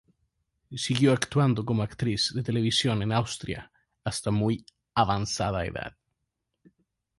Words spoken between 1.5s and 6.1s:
como actriz de televisión en Austria hasta muy avanzada edad.